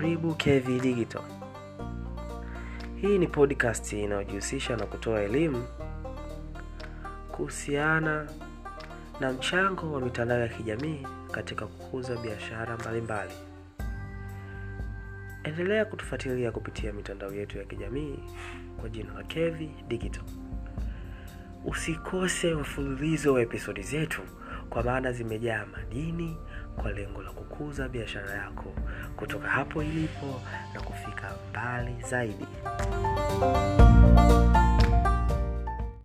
Karibu 0.00 0.34
KV 0.34 0.80
Digital. 0.80 1.22
Hii 2.96 3.18
ni 3.18 3.26
podcast 3.26 3.92
inayojihusisha 3.92 4.76
na 4.76 4.86
kutoa 4.86 5.20
elimu 5.22 5.64
kuhusiana 7.32 8.28
na 9.20 9.32
mchango 9.32 9.92
wa 9.92 10.00
mitandao 10.00 10.40
ya 10.40 10.48
kijamii 10.48 11.06
katika 11.30 11.66
kukuza 11.66 12.16
biashara 12.16 12.76
mbalimbali. 12.76 13.32
Endelea 15.44 15.84
kutufuatilia 15.84 16.52
kupitia 16.52 16.92
mitandao 16.92 17.32
yetu 17.32 17.58
ya 17.58 17.64
kijamii 17.64 18.18
kwa 18.80 18.88
jina 18.88 19.14
la 19.14 19.22
KV 19.22 19.68
Digital. 19.88 20.24
Usikose 21.64 22.54
mfululizo 22.54 23.32
wa 23.34 23.42
episodi 23.42 23.82
zetu 23.82 24.20
kwa 24.70 24.82
maana 24.82 25.12
zimejaa 25.12 25.66
madini 25.66 26.36
kwa 26.76 26.92
lengo 26.92 27.22
la 27.22 27.30
kukuza 27.30 27.88
biashara 27.88 28.30
yako 28.34 28.72
kutoka 29.16 29.48
hapo 29.48 29.82
ilipo 29.82 30.40
na 30.74 30.80
kufika 30.80 31.32
mbali 31.50 31.96
zaidi. 32.10 32.46